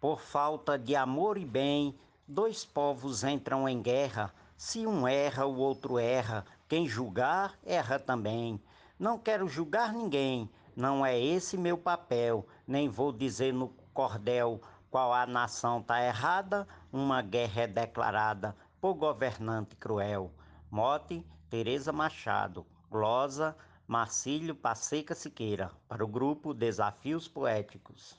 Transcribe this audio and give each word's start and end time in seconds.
Por 0.00 0.22
falta 0.22 0.78
de 0.78 0.96
amor 0.96 1.36
e 1.36 1.44
bem, 1.44 1.94
dois 2.26 2.64
povos 2.64 3.22
entram 3.22 3.68
em 3.68 3.82
guerra. 3.82 4.32
Se 4.56 4.86
um 4.86 5.06
erra, 5.06 5.44
o 5.44 5.58
outro 5.58 5.98
erra. 5.98 6.46
Quem 6.66 6.88
julgar, 6.88 7.58
erra 7.62 7.98
também. 7.98 8.58
Não 8.98 9.18
quero 9.18 9.46
julgar 9.46 9.92
ninguém, 9.92 10.48
não 10.74 11.04
é 11.04 11.20
esse 11.20 11.58
meu 11.58 11.76
papel. 11.76 12.46
Nem 12.66 12.88
vou 12.88 13.12
dizer 13.12 13.52
no 13.52 13.68
cordel 13.92 14.62
qual 14.90 15.12
a 15.12 15.26
nação 15.26 15.82
tá 15.82 16.02
errada. 16.02 16.66
Uma 16.90 17.20
guerra 17.20 17.62
é 17.62 17.66
declarada 17.66 18.56
por 18.80 18.94
governante 18.94 19.76
cruel. 19.76 20.32
Mote, 20.70 21.26
Teresa 21.50 21.92
Machado. 21.92 22.64
Glosa, 22.90 23.54
Marcílio 23.86 24.54
Passeca 24.54 25.14
Siqueira. 25.14 25.70
Para 25.86 26.02
o 26.02 26.08
grupo 26.08 26.54
Desafios 26.54 27.28
Poéticos. 27.28 28.18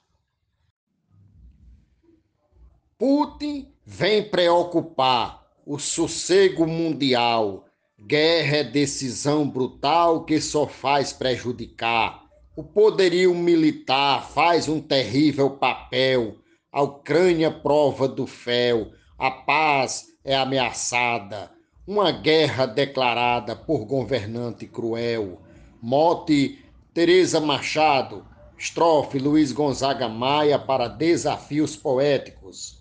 Putin 3.01 3.67
vem 3.83 4.21
preocupar 4.21 5.47
o 5.65 5.79
sossego 5.79 6.67
mundial. 6.67 7.65
Guerra 7.99 8.57
é 8.57 8.63
decisão 8.63 9.49
brutal 9.49 10.23
que 10.23 10.39
só 10.39 10.67
faz 10.67 11.11
prejudicar. 11.11 12.25
O 12.55 12.63
poderio 12.63 13.33
militar 13.33 14.29
faz 14.29 14.69
um 14.69 14.79
terrível 14.79 15.49
papel. 15.49 16.35
A 16.71 16.83
Ucrânia 16.83 17.49
prova 17.49 18.07
do 18.07 18.27
fel. 18.27 18.91
A 19.17 19.31
paz 19.31 20.05
é 20.23 20.35
ameaçada. 20.35 21.49
Uma 21.87 22.11
guerra 22.11 22.67
declarada 22.67 23.55
por 23.55 23.83
governante 23.83 24.67
cruel. 24.67 25.41
Mote 25.81 26.63
Teresa 26.93 27.39
Machado. 27.39 28.23
Estrofe 28.55 29.17
Luiz 29.17 29.51
Gonzaga 29.51 30.07
Maia 30.07 30.59
para 30.59 30.87
Desafios 30.87 31.75
Poéticos. 31.75 32.80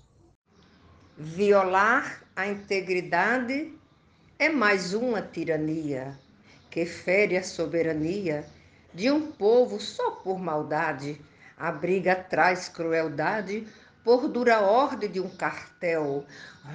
Violar 1.22 2.22
a 2.34 2.46
integridade 2.46 3.74
é 4.38 4.48
mais 4.48 4.94
uma 4.94 5.20
tirania 5.20 6.18
que 6.70 6.86
fere 6.86 7.36
a 7.36 7.42
soberania 7.42 8.42
de 8.94 9.10
um 9.10 9.30
povo 9.30 9.78
só 9.78 10.12
por 10.12 10.38
maldade. 10.38 11.20
A 11.58 11.70
briga 11.70 12.14
traz 12.16 12.70
crueldade 12.70 13.68
por 14.02 14.28
dura 14.28 14.60
ordem 14.60 15.10
de 15.10 15.20
um 15.20 15.28
cartel. 15.28 16.24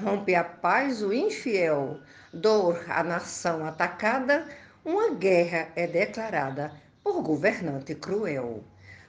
Rompe 0.04 0.36
a 0.36 0.44
paz 0.44 1.02
o 1.02 1.12
infiel, 1.12 2.00
dor 2.32 2.86
a 2.88 3.04
nação 3.04 3.66
atacada, 3.66 4.48
uma 4.86 5.16
guerra 5.16 5.70
é 5.76 5.88
declarada 5.88 6.72
por 7.04 7.24
governante 7.24 7.96
cruel. 7.96 8.64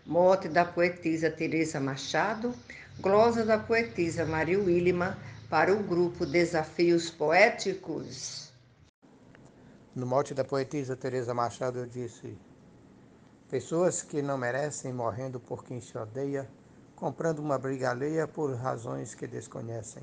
Morte 0.07 0.49
da 0.49 0.65
poetisa 0.65 1.31
Teresa 1.31 1.79
Machado, 1.79 2.55
glosa 2.99 3.45
da 3.45 3.59
poetisa 3.59 4.25
Maria 4.25 4.59
Willima 4.59 5.19
para 5.51 5.73
o 5.75 5.83
grupo 5.83 6.25
Desafios 6.25 7.11
Poéticos. 7.11 8.51
No 9.95 10.07
mote 10.07 10.33
da 10.33 10.43
poetisa 10.43 10.97
Teresa 10.97 11.35
Machado 11.35 11.79
eu 11.79 11.87
disse: 11.87 12.39
Pessoas 13.51 14.03
que 14.03 14.23
não 14.23 14.39
merecem 14.39 14.95
morrendo 14.95 15.39
por 15.39 15.63
quem 15.63 15.79
se 15.79 15.97
odeia, 15.99 16.49
comprando 16.95 17.41
uma 17.41 17.59
briga 17.59 17.91
alheia 17.91 18.27
por 18.27 18.55
razões 18.55 19.15
que 19.15 19.27
desconhecem. 19.27 20.03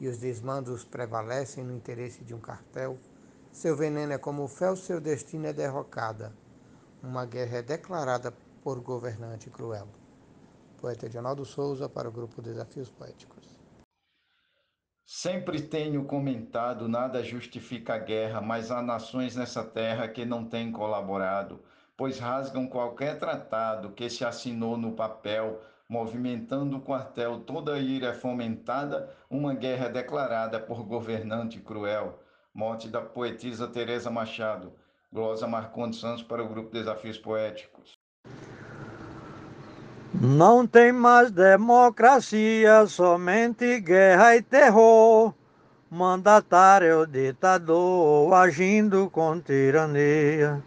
E 0.00 0.06
os 0.06 0.18
desmandos 0.18 0.84
prevalecem 0.84 1.64
no 1.64 1.74
interesse 1.74 2.22
de 2.24 2.34
um 2.34 2.40
cartel. 2.40 2.98
Seu 3.52 3.76
veneno 3.76 4.12
é 4.12 4.18
como 4.18 4.44
o 4.44 4.48
fel, 4.48 4.76
seu 4.76 5.00
destino 5.00 5.46
é 5.46 5.52
derrocada. 5.52 6.32
Uma 7.02 7.26
guerra 7.26 7.58
é 7.58 7.62
declarada 7.62 8.32
por 8.62 8.80
governante 8.80 9.50
cruel. 9.50 9.88
Poeta 10.82 11.06
Edinaldo 11.06 11.44
Souza 11.44 11.88
para 11.88 12.08
o 12.08 12.12
grupo 12.12 12.42
Desafios 12.42 12.90
Poéticos. 12.90 13.46
Sempre 15.06 15.62
tenho 15.62 16.04
comentado, 16.06 16.88
nada 16.88 17.22
justifica 17.22 17.94
a 17.94 17.98
guerra, 17.98 18.40
mas 18.40 18.68
há 18.68 18.82
nações 18.82 19.36
nessa 19.36 19.62
terra 19.62 20.08
que 20.08 20.24
não 20.24 20.44
têm 20.44 20.72
colaborado, 20.72 21.62
pois 21.96 22.18
rasgam 22.18 22.66
qualquer 22.66 23.16
tratado 23.16 23.92
que 23.92 24.10
se 24.10 24.24
assinou 24.24 24.76
no 24.76 24.90
papel, 24.96 25.62
movimentando 25.88 26.78
o 26.78 26.82
quartel, 26.82 27.44
toda 27.44 27.78
ira 27.78 28.08
é 28.08 28.14
fomentada, 28.14 29.08
uma 29.30 29.54
guerra 29.54 29.88
declarada 29.88 30.58
por 30.58 30.82
governante 30.82 31.60
cruel. 31.60 32.18
Morte 32.52 32.88
da 32.88 33.00
poetisa 33.00 33.68
Teresa 33.68 34.10
Machado. 34.10 34.72
Glosa 35.12 35.46
Marcondes 35.46 36.00
Santos 36.00 36.24
para 36.24 36.42
o 36.42 36.48
grupo 36.48 36.72
Desafios 36.72 37.18
Poéticos. 37.18 38.01
Não 40.14 40.66
tem 40.66 40.92
mais 40.92 41.30
democracia, 41.30 42.86
somente 42.86 43.80
guerra 43.80 44.36
e 44.36 44.42
terror. 44.42 45.32
Mandatário 45.90 47.06
ditador 47.06 48.32
agindo 48.34 49.08
com 49.10 49.40
tirania. 49.40 50.62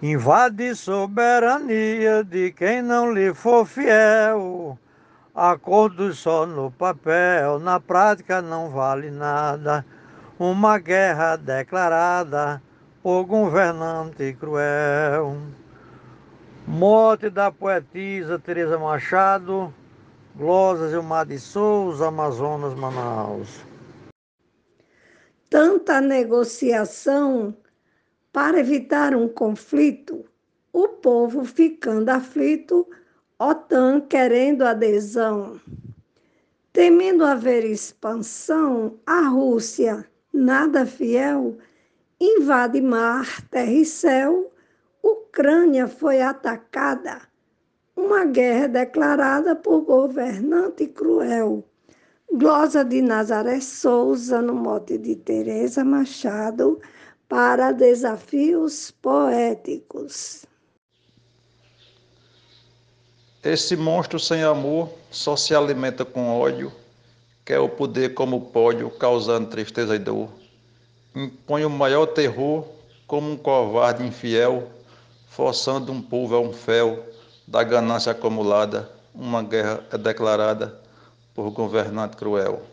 Invade 0.00 0.74
soberania 0.76 2.22
de 2.22 2.52
quem 2.52 2.80
não 2.80 3.12
lhe 3.12 3.34
for 3.34 3.66
fiel. 3.66 4.78
Acordos 5.34 6.18
só 6.20 6.46
no 6.46 6.70
papel, 6.70 7.58
na 7.58 7.80
prática 7.80 8.40
não 8.40 8.70
vale 8.70 9.10
nada. 9.10 9.84
Uma 10.38 10.78
guerra 10.78 11.36
declarada 11.36 12.62
por 13.02 13.24
governante 13.24 14.32
cruel. 14.34 15.36
Morte 16.68 17.30
da 17.30 17.48
poetisa 17.48 18.40
Teresa 18.40 18.76
Machado, 18.76 19.72
Glosas 20.34 20.90
Gilmar 20.90 21.24
de 21.24 21.38
Souza, 21.38 22.08
Amazonas, 22.08 22.74
Manaus. 22.74 23.64
Tanta 25.48 26.00
negociação 26.00 27.56
para 28.32 28.58
evitar 28.58 29.14
um 29.14 29.28
conflito, 29.28 30.24
o 30.72 30.88
povo 30.88 31.44
ficando 31.44 32.08
aflito, 32.08 32.84
OTAN 33.38 34.00
querendo 34.00 34.62
adesão. 34.62 35.60
Temendo 36.72 37.24
haver 37.24 37.64
expansão, 37.64 38.98
a 39.06 39.28
Rússia, 39.28 40.04
nada 40.32 40.84
fiel, 40.84 41.58
invade 42.20 42.80
mar, 42.80 43.40
terra 43.42 43.70
e 43.70 43.84
céu 43.84 44.52
Ucrânia 45.36 45.86
foi 45.86 46.22
atacada, 46.22 47.20
uma 47.94 48.24
guerra 48.24 48.68
declarada 48.68 49.54
por 49.54 49.82
governante 49.82 50.86
cruel. 50.86 51.62
Glosa 52.32 52.82
de 52.82 53.02
Nazaré 53.02 53.60
Souza, 53.60 54.40
no 54.40 54.54
mote 54.54 54.96
de 54.96 55.14
Teresa 55.14 55.84
Machado, 55.84 56.80
para 57.28 57.70
desafios 57.70 58.90
poéticos. 58.90 60.46
Esse 63.44 63.76
monstro 63.76 64.18
sem 64.18 64.42
amor 64.42 64.88
só 65.10 65.36
se 65.36 65.54
alimenta 65.54 66.02
com 66.02 66.30
ódio, 66.30 66.72
quer 67.44 67.58
o 67.58 67.68
poder 67.68 68.14
como 68.14 68.40
pódio, 68.40 68.88
causando 68.88 69.50
tristeza 69.50 69.96
e 69.96 69.98
dor. 69.98 70.30
Impõe 71.14 71.66
o 71.66 71.68
maior 71.68 72.06
terror 72.06 72.66
como 73.06 73.32
um 73.32 73.36
covarde 73.36 74.02
infiel, 74.02 74.72
forçando 75.36 75.92
um 75.92 76.00
povo 76.00 76.34
a 76.34 76.40
um 76.40 76.50
fel 76.50 77.06
da 77.46 77.62
ganância 77.62 78.10
acumulada, 78.10 78.90
uma 79.14 79.42
guerra 79.42 79.86
é 79.92 79.98
declarada 79.98 80.80
por 81.34 81.50
governante 81.50 82.16
cruel. 82.16 82.66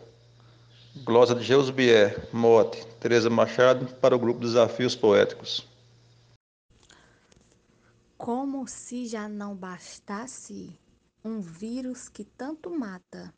Glosa 1.04 1.34
de 1.34 1.44
Geus 1.44 1.68
Bier, 1.68 2.26
Mote, 2.32 2.86
Teresa 2.98 3.28
Machado, 3.28 3.84
para 3.96 4.16
o 4.16 4.18
grupo 4.18 4.40
Desafios 4.40 4.96
Poéticos. 4.96 5.68
Como 8.16 8.66
se 8.66 9.04
já 9.08 9.28
não 9.28 9.54
bastasse 9.54 10.74
um 11.22 11.42
vírus 11.42 12.08
que 12.08 12.24
tanto 12.24 12.70
mata, 12.70 13.34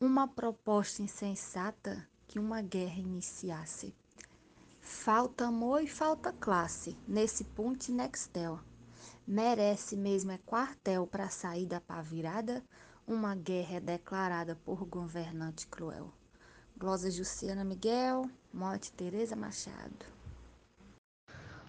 uma 0.00 0.26
proposta 0.26 1.02
insensata 1.02 2.04
que 2.26 2.40
uma 2.40 2.60
guerra 2.62 2.98
iniciasse. 2.98 3.94
Falta 4.94 5.46
amor 5.46 5.82
e 5.82 5.88
falta 5.88 6.32
classe 6.32 6.96
nesse 7.08 7.42
ponte 7.42 7.90
Nextel. 7.90 8.60
Merece 9.26 9.96
mesmo 9.96 10.30
é 10.30 10.38
quartel 10.46 11.08
para 11.08 11.28
sair 11.28 11.66
da 11.66 11.80
pavirada? 11.80 12.62
Uma 13.04 13.34
guerra 13.34 13.78
é 13.78 13.80
declarada 13.80 14.54
por 14.64 14.84
governante 14.84 15.66
cruel. 15.66 16.12
Glosa 16.76 17.10
Juciana 17.10 17.64
Miguel, 17.64 18.30
Morte 18.52 18.92
Teresa 18.92 19.34
Machado. 19.34 20.06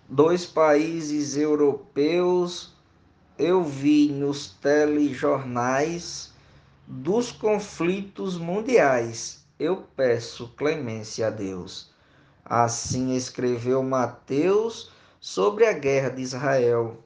Dois 0.08 0.46
países 0.46 1.36
europeus 1.36 2.76
eu 3.36 3.64
vi 3.64 4.12
nos 4.12 4.50
telejornais 4.50 6.32
dos 6.86 7.32
conflitos 7.32 8.38
mundiais. 8.38 9.44
Eu 9.58 9.88
peço 9.96 10.50
clemência 10.50 11.28
a 11.28 11.30
Deus 11.32 11.93
Assim 12.46 13.16
escreveu 13.16 13.82
Mateus 13.82 14.92
sobre 15.20 15.66
a 15.66 15.74
guerra 15.74 16.10
de 16.10 16.22
Israel, 16.22 16.98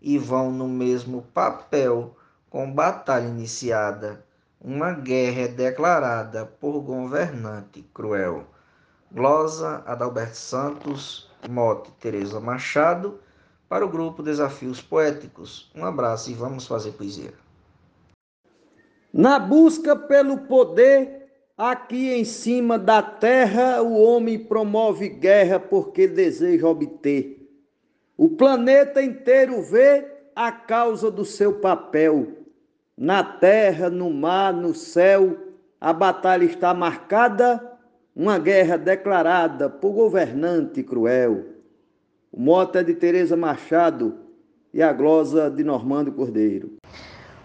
e 0.00 0.18
vão 0.18 0.52
no 0.52 0.68
mesmo 0.68 1.22
papel 1.34 2.14
com 2.50 2.70
batalha 2.70 3.26
iniciada. 3.26 4.24
uma 4.60 4.92
guerra 4.92 5.42
é 5.42 5.48
declarada 5.48 6.46
por 6.46 6.80
governante 6.80 7.82
cruel. 7.94 8.44
Glosa 9.12 9.82
Adalberto 9.86 10.36
Santos, 10.36 11.30
mote 11.48 11.92
Teresa 12.00 12.40
Machado, 12.40 13.20
para 13.68 13.84
o 13.84 13.88
grupo 13.88 14.22
Desafios 14.22 14.80
Poéticos. 14.80 15.70
Um 15.74 15.84
abraço 15.84 16.30
e 16.30 16.34
vamos 16.34 16.66
fazer 16.66 16.92
poesia. 16.92 17.32
Na 19.12 19.38
busca 19.38 19.94
pelo 19.94 20.38
poder, 20.38 21.15
aqui 21.56 22.12
em 22.12 22.24
cima 22.24 22.78
da 22.78 23.00
terra, 23.00 23.82
o 23.82 24.00
homem 24.02 24.38
promove 24.38 25.08
guerra 25.08 25.58
porque 25.58 26.06
deseja 26.06 26.68
obter. 26.68 27.48
O 28.16 28.28
planeta 28.28 29.02
inteiro 29.02 29.62
vê 29.62 30.06
a 30.34 30.52
causa 30.52 31.10
do 31.10 31.24
seu 31.24 31.54
papel. 31.54 32.28
Na 32.96 33.22
terra, 33.22 33.88
no 33.88 34.10
mar, 34.10 34.52
no 34.52 34.74
céu, 34.74 35.36
a 35.80 35.92
batalha 35.92 36.44
está 36.44 36.72
marcada, 36.72 37.72
uma 38.14 38.38
guerra 38.38 38.76
declarada 38.76 39.68
por 39.68 39.92
governante 39.92 40.82
cruel. 40.82 41.44
O 42.32 42.40
mote 42.40 42.78
é 42.78 42.82
de 42.82 42.94
Teresa 42.94 43.36
Machado 43.36 44.18
e 44.72 44.82
a 44.82 44.92
glosa 44.92 45.50
de 45.50 45.62
Normando 45.62 46.12
Cordeiro. 46.12 46.76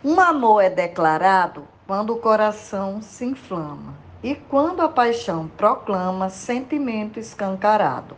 Um 0.03 0.19
amor 0.19 0.61
é 0.61 0.69
declarado 0.69 1.67
quando 1.91 2.13
o 2.13 2.19
coração 2.19 3.01
se 3.01 3.25
inflama 3.25 3.93
e 4.23 4.33
quando 4.33 4.79
a 4.79 4.87
paixão 4.87 5.49
proclama 5.57 6.29
sentimento 6.29 7.19
escancarado. 7.19 8.15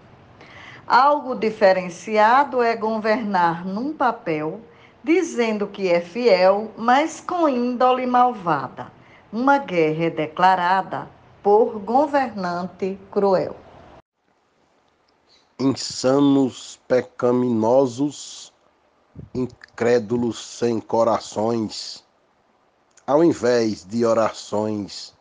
Algo 0.86 1.34
diferenciado 1.34 2.62
é 2.62 2.76
governar 2.76 3.66
num 3.66 3.92
papel, 3.92 4.62
dizendo 5.04 5.66
que 5.66 5.90
é 5.90 6.00
fiel, 6.02 6.70
mas 6.78 7.20
com 7.20 7.50
índole 7.50 8.06
malvada. 8.06 8.92
Uma 9.32 9.58
guerra 9.58 10.04
é 10.04 10.10
declarada 10.12 11.10
por 11.42 11.80
governante 11.80 13.00
cruel. 13.10 13.56
Insanos, 15.60 16.80
pecaminosos, 16.88 18.54
incrédulos 19.34 20.46
sem 20.60 20.80
corações, 20.80 22.04
ao 23.06 23.24
invés 23.24 23.86
de 23.86 24.06
orações, 24.06 25.14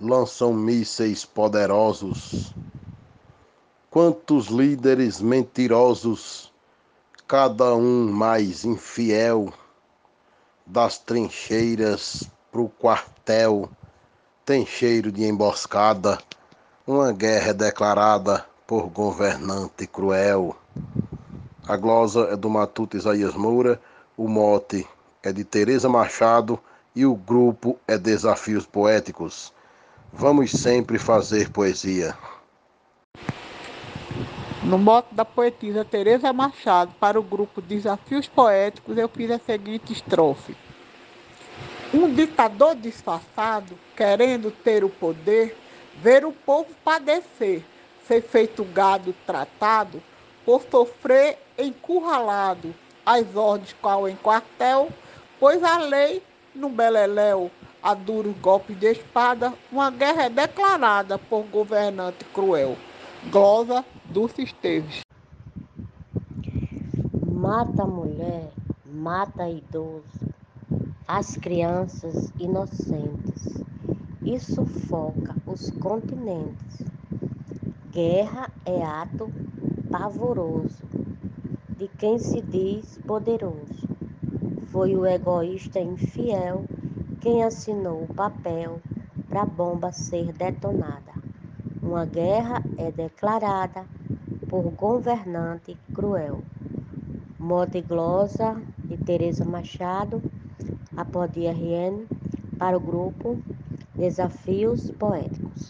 lançam 0.00 0.52
mísseis 0.52 1.24
poderosos 1.24 2.52
Quantos 3.90 4.46
líderes 4.46 5.20
mentirosos, 5.20 6.52
cada 7.26 7.74
um 7.74 8.08
mais 8.08 8.64
infiel, 8.64 9.52
das 10.64 10.96
trincheiras 10.96 12.30
pro 12.52 12.68
quartel, 12.68 13.68
tem 14.46 14.64
cheiro 14.64 15.10
de 15.10 15.24
emboscada, 15.24 16.20
uma 16.86 17.10
guerra 17.10 17.52
declarada 17.52 18.46
por 18.64 18.86
governante 18.86 19.88
cruel. 19.88 20.54
A 21.66 21.76
glosa 21.76 22.28
é 22.30 22.36
do 22.36 22.48
Matuto 22.48 22.96
Isaías 22.96 23.34
Moura, 23.34 23.80
o 24.16 24.28
mote 24.28 24.86
é 25.20 25.32
de 25.32 25.42
Teresa 25.42 25.88
Machado 25.88 26.60
e 26.94 27.06
o 27.06 27.14
grupo 27.14 27.78
é 27.86 27.96
Desafios 27.96 28.66
Poéticos. 28.66 29.52
Vamos 30.12 30.50
sempre 30.50 30.98
fazer 30.98 31.50
poesia. 31.50 32.16
No 34.62 34.76
mote 34.76 35.14
da 35.14 35.24
poetisa 35.24 35.84
Teresa 35.84 36.32
Machado 36.32 36.92
para 37.00 37.18
o 37.18 37.22
grupo 37.22 37.62
Desafios 37.62 38.28
Poéticos, 38.28 38.98
eu 38.98 39.08
fiz 39.08 39.30
a 39.30 39.38
seguinte 39.38 39.92
estrofe. 39.92 40.56
Um 41.94 42.12
ditador 42.12 42.76
disfarçado, 42.76 43.78
querendo 43.96 44.50
ter 44.50 44.84
o 44.84 44.88
poder, 44.88 45.56
ver 46.02 46.24
o 46.24 46.32
povo 46.32 46.68
padecer, 46.84 47.64
ser 48.06 48.22
feito 48.22 48.64
gado 48.64 49.14
tratado, 49.26 50.02
por 50.44 50.62
sofrer 50.70 51.38
encurralado, 51.58 52.74
as 53.04 53.34
ordens 53.34 53.74
qual 53.80 54.08
em 54.08 54.16
quartel, 54.16 54.90
pois 55.38 55.62
a 55.62 55.78
lei 55.78 56.22
no 56.60 56.68
beleléu, 56.68 57.50
a 57.82 57.94
duros 57.94 58.36
golpes 58.38 58.78
de 58.78 58.92
espada, 58.92 59.54
uma 59.72 59.90
guerra 59.90 60.24
é 60.24 60.30
declarada 60.30 61.18
por 61.18 61.44
governante 61.44 62.24
cruel. 62.26 62.76
Glosa 63.30 63.84
Dulce 64.04 64.42
Esteves. 64.42 65.00
Mata 67.26 67.84
a 67.84 67.86
mulher, 67.86 68.52
mata 68.84 69.48
idoso, 69.48 70.28
as 71.08 71.36
crianças 71.36 72.30
inocentes 72.38 73.64
e 74.22 74.38
sufoca 74.38 75.34
os 75.46 75.70
continentes. 75.70 76.84
Guerra 77.90 78.50
é 78.66 78.82
ato 78.82 79.32
pavoroso 79.90 80.84
de 81.78 81.88
quem 81.88 82.18
se 82.18 82.42
diz 82.42 82.98
poderoso. 83.06 83.89
Foi 84.70 84.94
o 84.94 85.04
egoísta 85.04 85.80
infiel 85.80 86.64
quem 87.20 87.42
assinou 87.42 88.04
o 88.04 88.14
papel 88.14 88.80
para 89.28 89.42
a 89.42 89.46
bomba 89.46 89.90
ser 89.90 90.32
detonada. 90.32 91.12
Uma 91.82 92.04
guerra 92.04 92.62
é 92.78 92.92
declarada 92.92 93.84
por 94.48 94.62
governante 94.70 95.76
cruel. 95.92 96.44
Mote 97.36 97.80
glosa 97.80 98.62
de 98.84 98.96
Teresa 98.96 99.44
Machado, 99.44 100.22
Apodi 100.96 101.48
RN, 101.48 102.06
para 102.56 102.76
o 102.76 102.80
grupo 102.80 103.42
Desafios 103.96 104.88
Poéticos. 104.92 105.68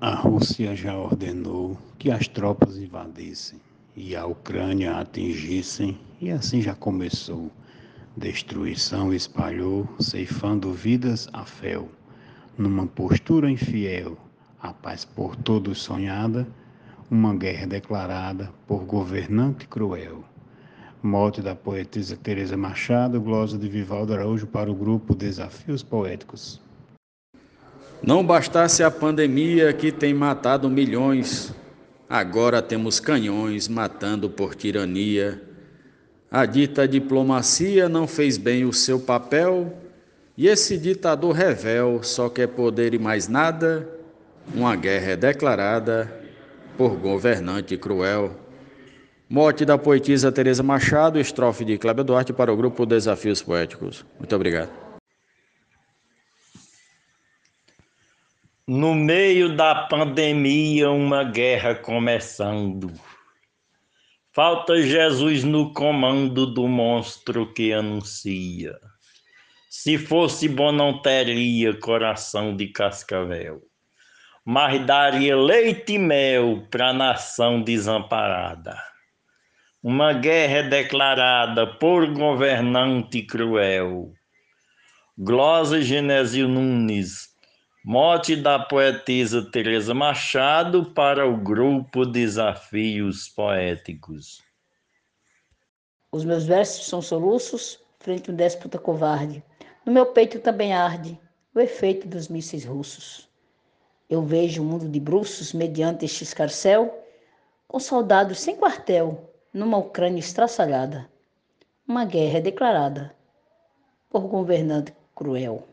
A 0.00 0.16
Rússia 0.16 0.74
já 0.74 0.98
ordenou 0.98 1.78
que 1.96 2.10
as 2.10 2.26
tropas 2.26 2.76
invadissem 2.76 3.67
e 3.98 4.14
a 4.14 4.24
Ucrânia 4.24 4.96
atingissem, 4.96 5.98
e 6.20 6.30
assim 6.30 6.62
já 6.62 6.74
começou. 6.74 7.50
Destruição 8.16 9.12
espalhou, 9.12 9.88
ceifando 9.98 10.72
vidas 10.72 11.28
a 11.32 11.44
fel 11.44 11.88
numa 12.56 12.86
postura 12.86 13.50
infiel, 13.50 14.16
a 14.60 14.72
paz 14.72 15.04
por 15.04 15.36
todos 15.36 15.78
sonhada, 15.78 16.46
uma 17.10 17.34
guerra 17.34 17.66
declarada 17.66 18.52
por 18.66 18.84
governante 18.84 19.66
cruel. 19.66 20.24
Morte 21.00 21.40
da 21.40 21.54
poetisa 21.54 22.16
Teresa 22.16 22.56
Machado, 22.56 23.20
glosa 23.20 23.56
de 23.56 23.68
Vivaldo 23.68 24.12
Araújo 24.12 24.46
para 24.46 24.70
o 24.70 24.74
grupo 24.74 25.14
Desafios 25.14 25.82
Poéticos. 25.82 26.60
Não 28.02 28.24
bastasse 28.24 28.82
a 28.82 28.90
pandemia 28.90 29.72
que 29.72 29.92
tem 29.92 30.12
matado 30.12 30.68
milhões, 30.68 31.54
agora 32.08 32.62
temos 32.62 32.98
canhões 33.00 33.68
matando 33.68 34.30
por 34.30 34.54
tirania. 34.54 35.42
A 36.30 36.46
dita 36.46 36.86
diplomacia 36.86 37.88
não 37.88 38.06
fez 38.06 38.36
bem 38.36 38.64
o 38.64 38.72
seu 38.72 39.00
papel, 39.00 39.76
e 40.36 40.46
esse 40.46 40.78
ditador 40.78 41.34
revel 41.34 42.02
só 42.02 42.28
quer 42.28 42.48
poder 42.48 42.94
e 42.94 42.98
mais 42.98 43.28
nada, 43.28 43.88
uma 44.54 44.76
guerra 44.76 45.12
é 45.12 45.16
declarada 45.16 46.12
por 46.76 46.96
governante 46.96 47.76
cruel. 47.76 48.30
Morte 49.28 49.64
da 49.64 49.76
poetisa 49.76 50.32
Teresa 50.32 50.62
Machado, 50.62 51.18
estrofe 51.18 51.64
de 51.64 51.76
Cléber 51.76 52.04
Duarte 52.04 52.32
para 52.32 52.52
o 52.52 52.56
grupo 52.56 52.86
Desafios 52.86 53.42
Poéticos. 53.42 54.06
Muito 54.18 54.34
obrigado. 54.34 54.87
No 58.70 58.94
meio 58.94 59.56
da 59.56 59.74
pandemia, 59.74 60.90
uma 60.90 61.24
guerra 61.24 61.74
começando. 61.74 62.92
Falta 64.30 64.82
Jesus 64.82 65.42
no 65.42 65.72
comando 65.72 66.44
do 66.44 66.68
monstro 66.68 67.50
que 67.54 67.72
anuncia. 67.72 68.78
Se 69.70 69.96
fosse 69.96 70.50
bom, 70.50 70.70
não 70.70 71.00
teria 71.00 71.80
coração 71.80 72.54
de 72.54 72.66
cascavel, 72.66 73.62
mas 74.44 74.84
daria 74.84 75.34
leite 75.34 75.94
e 75.94 75.98
mel 75.98 76.66
para 76.70 76.90
a 76.90 76.92
nação 76.92 77.62
desamparada. 77.62 78.78
Uma 79.82 80.12
guerra 80.12 80.58
é 80.58 80.62
declarada 80.64 81.66
por 81.66 82.06
governante 82.12 83.22
cruel. 83.22 84.12
Glosa 85.16 85.80
Genésio 85.80 86.46
Nunes, 86.46 87.37
mote 87.84 88.36
da 88.36 88.58
poetisa 88.58 89.50
Teresa 89.50 89.94
Machado 89.94 90.92
para 90.92 91.26
o 91.26 91.36
grupo 91.36 92.04
Desafios 92.04 93.28
Poéticos. 93.28 94.42
Os 96.10 96.24
meus 96.24 96.44
versos 96.44 96.86
são 96.86 97.02
soluços 97.02 97.80
frente 98.00 98.30
a 98.30 98.32
um 98.32 98.36
déspota 98.36 98.78
covarde 98.78 99.42
no 99.88 99.94
meu 99.94 100.04
peito 100.04 100.38
também 100.38 100.74
arde 100.74 101.18
o 101.54 101.58
efeito 101.58 102.06
dos 102.06 102.28
mísseis 102.28 102.62
russos. 102.62 103.26
Eu 104.06 104.20
vejo 104.20 104.60
o 104.60 104.64
mundo 104.66 104.86
de 104.86 105.00
bruços 105.00 105.54
mediante 105.54 106.04
este 106.04 106.24
escarcel, 106.24 107.02
com 107.66 107.80
soldados 107.80 108.38
sem 108.38 108.54
quartel, 108.54 109.32
numa 109.50 109.78
Ucrânia 109.78 110.20
estraçalhada. 110.20 111.10
Uma 111.86 112.04
guerra 112.04 112.36
é 112.36 112.42
declarada 112.42 113.14
por 114.10 114.28
governante 114.28 114.94
cruel. 115.14 115.66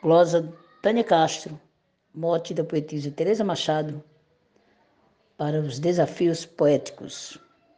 Glosa 0.00 0.52
Tânia 0.84 1.02
Castro, 1.02 1.58
mote 2.14 2.52
da 2.52 2.62
poetisa 2.62 3.10
Teresa 3.10 3.42
Machado, 3.42 4.04
para 5.34 5.58
os 5.58 5.78
desafios 5.78 6.44
poéticos. 6.44 7.38